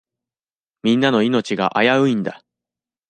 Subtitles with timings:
[0.81, 2.43] みんなの命が危ういんだ。